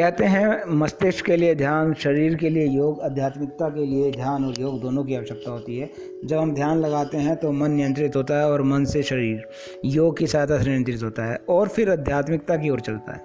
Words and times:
कहते 0.00 0.24
हैं, 0.24 0.62
मस्तिष्क 0.68 1.26
के 1.26 1.36
लिए 1.36 1.54
ध्यान, 1.54 1.94
शरीर 1.94 2.34
के 2.34 2.48
लिए 2.50 2.66
योग, 2.66 3.00
आध्यात्मिकता 3.00 3.68
के 3.68 3.86
लिए 3.86 4.12
ध्यान 4.12 4.44
और 4.44 4.54
योग 4.60 4.80
दोनों 4.80 5.04
की 5.04 5.14
आवश्यकता 5.14 5.50
होती 5.50 5.78
है। 5.78 5.90
जब 6.24 6.36
हम 6.36 6.54
ध्यान 6.54 6.78
लगाते 6.78 7.16
हैं 7.16 7.36
तो 7.36 7.52
मन 7.52 7.70
नियंत्रित 7.70 8.16
होता 8.16 8.38
है 8.38 8.50
और 8.50 8.62
मन 8.62 8.84
से 8.84 9.02
शरीर, 9.02 9.48
योग 9.84 10.18
की 10.18 10.26
सहायता 10.26 10.58
से 10.58 10.70
नियंत्रित 10.70 11.02
होता 11.02 11.24
है 11.24 11.40
और 11.48 11.68
फिर 11.68 11.90
आध्यात्मिकता 11.90 12.56
की 12.56 12.70
ओर 12.70 12.80
चलता 12.80 13.12
है। 13.12 13.22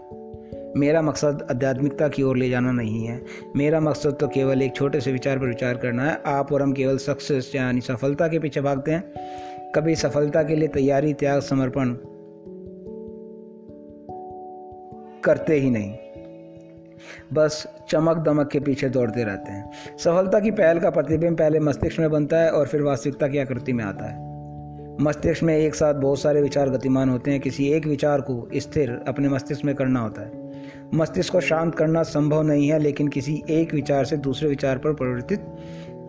मेरा 0.77 1.01
मकसद 1.01 1.47
आध्यात्मिकता 1.51 2.07
की 2.07 2.23
ओर 2.23 2.37
ले 2.37 2.49
जाना 2.49 2.71
नहीं 2.71 3.05
है। 3.05 3.25
मेरा 3.55 3.79
मकसद 3.79 4.17
तो 4.19 4.27
केवल 4.27 4.61
एक 4.61 4.75
छोटे 4.75 5.01
से 5.01 5.11
विचार 5.11 5.39
पर 5.39 5.45
विचार 5.45 5.77
करना 5.77 6.03
है। 6.03 6.21
आप 6.25 6.53
और 6.53 6.61
हम 6.61 6.73
केवल 6.73 6.97
सक्सेस 6.97 7.51
यानी 7.55 7.81
सफलता 7.81 8.27
के 8.27 8.39
पीछे 8.39 8.61
भागते 8.61 8.91
हैं। 8.91 9.13
कभी 9.75 9.95
सफलता 9.95 10.43
के 10.43 10.55
लिए 10.55 10.67
तैयारी, 10.67 11.13
त्याग, 11.13 11.41
समर्पण 11.41 11.95
करते 15.23 15.55
ही 15.55 15.69
नहीं। 15.69 15.97
बस 17.33 17.67
चमक 17.89 18.17
दमक 18.17 18.49
के 18.51 18.59
पीछे 18.59 18.89
दौड़ते 18.89 19.23
रहते 19.23 19.51
हैं। 19.51 19.71
सफलता 19.97 20.39
की 20.39 20.51
पहल 20.51 20.79
का 20.79 20.89
प्रतिबिंब 20.89 21.37
पहले 21.37 21.59
मस्तिष्क 21.59 21.99
में 21.99 22.11
बनता 22.11 22.37
है 22.37 22.51
और 22.51 22.67
फिर 22.67 22.81
वास्तविकता 22.81 23.27
की 23.27 23.37
आकृति 23.37 23.73
में 23.73 23.83
आता 23.83 24.05
है। 24.05 24.35
मस्तिष्क 25.01 25.43
में 25.43 25.57
एक 25.57 25.75
साथ 25.75 25.93
बहुत 25.93 26.19
सारे 26.19 26.41
विचार 26.41 26.69
गतिमान 26.69 27.09
होते 27.09 27.31
हैं। 27.31 27.39
किसी 27.39 27.69
एक 27.69 27.87
विचार 27.87 28.21
को 28.21 28.49
स्थिर 28.55 28.99
अपने 29.07 29.29
मस्तिष्क 29.29 29.65
में 29.65 29.75
करना 29.75 29.99
होता 29.99 30.21
है। 30.21 30.45
मस्तिष्क 30.93 31.31
को 31.31 31.39
शांत 31.39 31.75
करना 31.75 32.03
संभव 32.03 32.41
नहीं 32.41 32.71
है, 32.71 32.79
लेकिन 32.79 33.07
किसी 33.07 33.43
एक 33.49 33.73
विचार 33.73 34.05
से 34.05 34.17
दूसरे 34.17 34.49
विचार 34.49 34.77
पर 34.77 34.93
परिवर्तित 34.93 35.45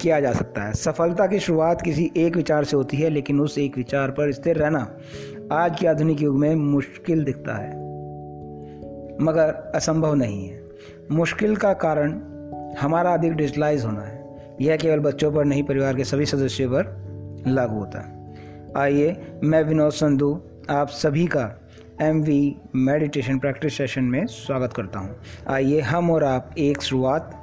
किया 0.01 0.21
जा 0.21 0.33
सकता 0.33 0.63
है। 0.63 0.73
सफलता 0.73 1.27
की 1.27 1.39
शुरुआत 1.39 1.83
किसी 1.83 2.13
एक 2.17 2.37
विचार 2.37 2.65
से 2.65 2.77
होती 2.77 2.97
है, 2.97 3.11
लेकिन 3.11 3.41
उस 3.41 3.59
एक 3.59 3.77
विचार 3.77 4.11
पर 4.11 4.33
स्थिर 4.33 4.57
रहना 4.57 4.97
आज 5.53 5.81
के 5.81 5.87
आधुनिक 5.87 6.23
युग 6.23 6.37
में 6.37 6.55
मुश्किल 6.55 7.25
दिखता 7.25 7.55
है। 7.55 7.71
मगर 9.21 9.73
असंभव 9.75 10.15
नहीं 10.15 10.49
है। 10.49 10.66
मुश्किल 11.11 11.57
का 11.57 11.73
कारण 11.73 12.21
हमारा 12.79 13.15
अधिक 13.15 13.33
डिजिटलाइज 13.33 13.85
होना 13.85 14.01
है। 14.01 14.27
यह 14.61 14.77
केवल 14.77 14.99
बच्चों 14.99 15.33
पर 15.33 15.45
नहीं, 15.45 15.63
परिवार 15.63 15.97
के 15.97 16.05
सभी 16.05 16.27
सदस्यों 16.27 16.71
पर 16.71 17.07
लागू 17.49 17.79
होता 17.79 18.01
है। 18.01 18.17
आइए, 18.77 19.17
मैं 19.45 19.63
विनोद 19.63 19.93
संधू, 19.93 20.43
आप 20.71 20.89
सभी 20.89 21.27
का 21.27 21.61
M 22.01 22.23
V 22.23 22.57
meditation 22.75 23.39
practice 23.39 23.77
session 23.77 24.05
में 24.05 24.27
स्वागत 24.27 24.73
करता 24.73 24.99
हूँ। 24.99 25.17
आइए, 25.49 25.81
हम 25.81 26.11
और 26.11 26.25
आप 26.25 26.51
एक 26.59 26.83
शुरुआत, 26.83 27.43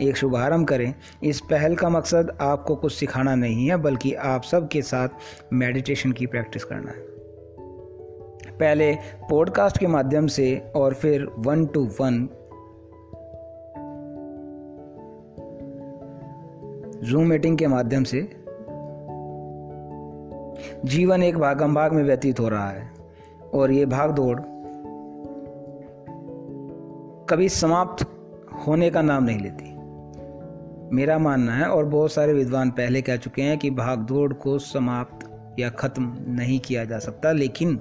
एक 0.00 0.16
शुभारंभ 0.16 0.66
करें। 0.66 0.94
इस 1.22 1.40
पहल 1.40 1.74
का 1.74 1.88
मकसद 1.88 2.38
आपको 2.40 2.76
कुछ 2.76 2.92
सिखाना 2.92 3.34
नहीं 3.34 3.68
है, 3.68 3.76
बल्कि 3.76 4.14
आप 4.14 4.42
सबके 4.42 4.82
साथ 4.82 5.08
मेडिटेशन 5.52 6.12
की 6.12 6.26
प्रैक्टिस 6.26 6.64
करना 6.64 6.90
है। 6.90 7.20
पहले 8.58 8.92
पॉडकास्ट 9.30 9.78
के 9.78 9.86
माध्यम 9.86 10.26
से 10.26 10.72
और 10.76 10.94
फिर 10.94 11.26
one 11.38 11.66
to 11.66 11.90
one 12.00 12.28
Zoom 17.04 17.26
meeting 17.26 17.56
के 17.58 17.66
माध्यम 17.66 18.04
से 18.04 18.20
जीवन 20.84 21.22
एक 21.22 21.38
भागम 21.38 21.74
भाग 21.74 21.92
में 21.92 22.02
व्यतीत 22.02 22.40
हो 22.40 22.48
रहा 22.48 22.70
है 22.70 22.90
और 23.54 23.70
ये 23.72 23.86
भाग 23.86 24.10
दौड़ 24.10 24.40
कभी 27.26 27.48
समाप्त 27.48 28.04
होने 28.66 28.90
का 28.90 29.02
नाम 29.02 29.24
नहीं 29.24 29.38
लेती। 29.38 30.96
मेरा 30.96 31.18
मानना 31.18 31.52
है 31.52 31.66
और 31.66 31.84
बहुत 31.84 32.12
सारे 32.12 32.32
विद्वान 32.32 32.70
पहले 32.70 33.02
कह 33.02 33.16
चुके 33.16 33.42
हैं 33.42 33.58
कि 33.58 33.70
भाग 33.70 33.98
दौड़ 33.98 34.32
को 34.32 34.58
समाप्त 34.58 35.58
या 35.58 35.70
ख़त्म 35.70 36.16
नहीं 36.28 36.58
किया 36.60 36.84
जा 36.84 36.98
सकता, 36.98 37.32
लेकिन 37.32 37.78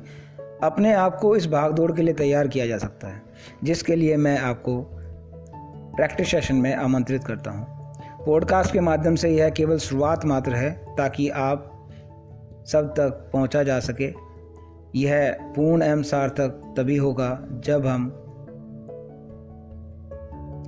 अपने 0.64 0.94
आप 0.94 1.16
को 1.16 1.36
इस 1.36 1.48
भाग 1.48 1.74
दौड़ 1.74 1.92
के 1.92 2.02
लिए 2.02 2.14
तैयार 2.14 2.48
किया 2.48 2.68
जा 2.68 2.78
सकता 2.78 3.08
है, 3.08 3.22
जिसके 3.64 3.96
लिए 3.96 4.18
मैं 4.18 4.38
आपको 4.40 4.82
प्रैक्टिस 5.96 6.32
सेशन 6.32 6.56
में 6.56 6.74
आमंत्रित 6.76 7.24
करता 7.24 7.52
हूँ। 7.52 7.79
पॉडकास्ट 8.26 8.74
के 8.74 8.80
माध्यम 8.80 9.16
से 9.16 9.30
यह 9.30 9.50
केवल 9.50 9.78
शुरुआत 9.78 10.26
मात्र 10.26 10.54
है, 10.54 10.96
ताकि 10.98 11.30
आप 11.30 11.90
सब 12.66 12.94
तक 12.98 13.30
पहुँचा 13.34 13.64
जा 13.64 13.80
सके। 13.80 14.14
यह 14.96 15.38
पूर्ण 15.42 15.84
एवं 15.84 16.04
सार्थक 16.04 16.74
तभी 16.78 16.98
होगा 16.98 17.48
जब 17.52 17.86
हम 17.86 18.08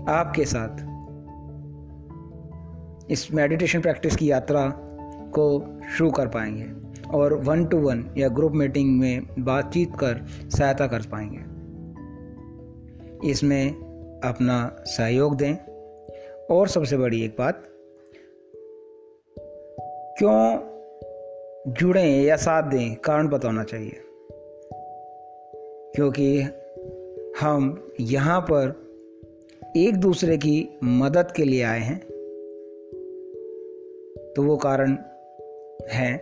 आपके 0.09 0.45
साथ 0.45 0.91
इस 3.11 3.33
मेडिटेशन 3.33 3.81
प्रैक्टिस 3.81 4.15
की 4.15 4.31
यात्रा 4.31 4.73
को 5.29 5.79
शुरू 5.97 6.11
कर 6.11 6.27
पाएँगे 6.27 6.71
और 7.09 7.33
वन 7.33 7.65
टू 7.65 7.77
वन 7.77 8.05
या 8.17 8.27
ग्रुप 8.27 8.51
मीटिंग 8.51 8.99
में 8.99 9.21
बातचीत 9.39 9.95
कर 9.95 10.25
सहायता 10.57 10.87
कर 10.87 11.01
पाएँगे। 11.01 11.61
इसमें 13.29 13.71
अपना 14.23 14.75
सहयोग 14.85 15.37
दें। 15.37 15.70
और 16.51 16.67
सबसे 16.67 16.97
बड़ी 16.97 17.23
एक 17.25 17.35
बात, 17.39 17.63
क्यों 20.17 20.57
जुड़े 21.73 22.03
या 22.03 22.35
साथ 22.35 22.63
दें 22.63 22.95
कारण 22.95 23.27
बताना 23.27 23.63
चाहिए। 23.63 24.01
क्योंकि 25.95 26.41
हम 27.39 27.91
यहाँ 27.99 28.41
पर 28.41 28.75
एक 29.77 29.95
दूसरे 29.95 30.37
की 30.37 30.79
मदद 30.83 31.31
के 31.31 31.43
लिए 31.43 31.63
आए 31.63 31.79
हैं 31.79 31.99
तो 34.33 34.43
वो 34.43 34.57
कारण 34.57 34.97
है। 35.89 36.17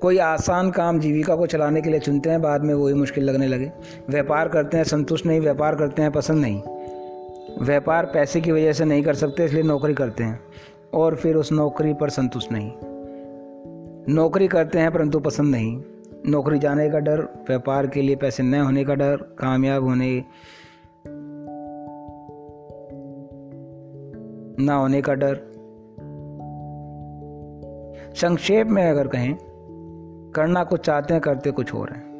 कोई 0.00 0.18
आसान 0.18 0.70
काम 0.70 1.00
जीविका 1.00 1.36
को 1.36 1.46
चलाने 1.46 1.82
के 1.82 1.90
लिए 1.90 2.00
चुनते 2.00 2.30
हैं, 2.30 2.42
बाद 2.42 2.64
में 2.64 2.74
वही 2.74 2.94
मुश्किल 2.94 3.24
लगने 3.24 3.46
लगे। 3.46 3.70
व्यापार 4.10 4.48
करते 4.48 4.76
हैं, 4.76 4.84
संतुष्ट 4.84 5.26
नहीं, 5.26 5.40
व्यापार 5.40 5.76
करते 5.76 6.02
हैं, 6.02 6.12
पसंद 6.12 6.42
नहीं। 6.42 6.62
व्यापार 7.62 8.06
पैसे 8.06 8.40
की 8.40 8.52
वजह 8.52 8.72
से 8.72 8.84
नहीं 8.84 9.02
कर 9.02 9.14
सकते, 9.14 9.44
इसलिए 9.44 9.62
नौकरी 9.62 9.94
करते 9.94 10.24
हैं। 10.24 10.40
और 10.94 11.16
फिर 11.16 11.36
उस 11.36 11.52
नौकरी 11.52 11.94
पर 11.94 12.08
संतुष्ट 12.08 12.52
नहीं। 12.52 12.72
नौकरी 14.14 14.48
करते 14.48 14.78
हैं 14.78 14.92
परंतु 14.92 15.20
पसंद 15.20 15.54
नहीं। 15.54 15.82
नौकरी 16.26 16.58
जाने 16.58 16.90
का 16.90 16.98
डर, 16.98 17.20
व्यापार 17.20 17.86
के 17.86 18.02
लिए 18.02 18.16
पैसे 18.16 18.42
न 18.42 18.54
होने 18.54 18.84
का 18.84 18.94
डर, 18.94 19.16
कामयाब 19.16 19.84
होने 19.84 20.24
ना 24.64 24.74
होने 24.74 25.02
का 25.02 25.14
डर। 25.14 25.40
संक्षेप 28.14 28.66
में 28.66 28.90
अगर 28.90 29.08
कहें, 29.08 29.38
करना 30.34 30.64
कुछ 30.64 30.80
चाहते 30.80 31.14
हैं, 31.14 31.20
करते 31.20 31.50
कुछ 31.50 31.74
और 31.74 31.90
हैं। 31.90 32.13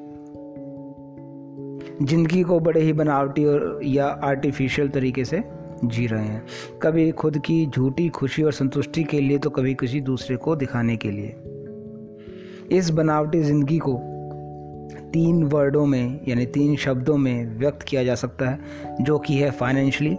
ज़िंदगी 2.03 2.43
को 2.43 2.59
बड़े 2.61 2.81
ही 2.81 2.93
बनावटी 2.93 3.45
और 3.45 3.81
या 3.85 4.07
आर्टिफिशियल 4.07 4.89
तरीके 4.89 5.25
से 5.25 5.43
जी 5.85 6.07
रहे 6.07 6.25
हैं। 6.25 6.45
कभी 6.83 7.11
खुद 7.13 7.39
की 7.39 7.67
झूठी 7.67 8.09
खुशी 8.09 8.43
और 8.43 8.53
संतुष्टि 8.53 9.05
के 9.05 9.21
लिए 9.21 9.39
तो 9.39 9.51
कभी 9.51 9.75
किसी 9.75 10.01
दूसरे 10.01 10.37
को 10.37 10.57
दिखाने 10.57 10.97
के 10.97 11.11
लिए। 11.11 11.35
इस 12.79 12.91
बनावटी 12.91 13.43
ज़िंदगी 13.43 13.79
को 13.79 13.95
तीन 15.13 15.43
वर्डों 15.45 15.87
में, 15.87 16.21
यानी 16.29 16.47
तीन 16.47 16.77
शब्दों 16.77 17.17
में 17.17 17.59
व्यक्त 17.59 17.83
किया 17.83 18.05
जा 18.05 18.15
सकता 18.15 18.49
है, 18.49 18.59
जो 19.01 19.19
कि 19.19 19.35
है 19.35 19.51
financially 19.51 20.17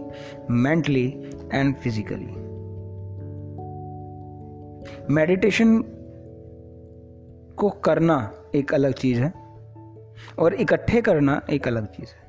mentally 0.50 1.06
and 1.53 1.75
physically 1.75 2.34
meditation 5.14 5.78
को 7.58 7.69
करना 7.69 8.31
एक 8.56 8.74
अलग 8.74 8.94
चीज़ 8.94 9.19
है। 9.19 9.44
और 10.40 10.53
इकट्ठे 10.53 11.02
करना 11.02 11.42
एक 11.50 11.68
अलग 11.68 11.86
चीज़ 11.86 12.09
है। 12.09 12.26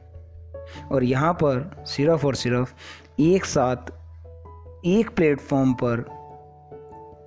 और 0.92 1.04
यहाँ 1.04 1.34
पर 1.34 1.84
सिर्फ़ 1.86 2.26
और 2.26 2.34
सिर्फ़ 2.34 2.74
एक 3.20 3.44
साथ, 3.44 3.76
एक 4.84 5.10
प्लेटफॉर्म 5.16 5.74
पर 5.74 6.16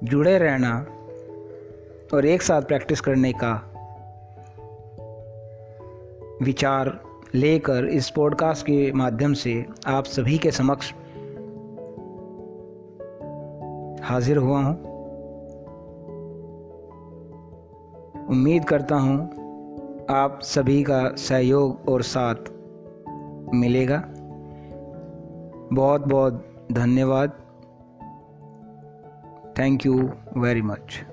जुड़े 0.04 0.38
रहना 0.38 0.86
और 2.14 2.26
एक 2.26 2.42
साथ 2.42 2.62
प्रैक्टिस 2.62 3.02
करने 3.02 3.34
का 3.34 3.66
विचार 6.42 7.04
लेकर 7.36 7.86
इस 7.86 8.10
पॉडकास्ट 8.10 8.66
के 8.66 8.92
माध्यम 8.92 9.34
से 9.34 9.66
आप 9.88 10.06
सभी 10.06 10.38
के 10.38 10.52
समक्ष 10.52 10.94
हाजिर 14.04 14.38
हुआ 14.38 14.60
हूँ। 14.60 14.90
उम्मीद 18.28 18.66
करता 18.66 18.96
हूँ 18.96 19.39
आप 20.10 20.40
सभी 20.42 20.84
का 20.84 21.16
सहयोग 21.16 21.90
और 21.90 22.02
साथ 22.02 22.36
मिलेगा। 23.54 24.04
बहुत 25.74 26.02
बहुत 26.02 26.68
धन्यवाद। 26.72 27.30
Thank 29.60 29.86
you 29.86 30.10
very 30.38 30.62
much 30.62 31.06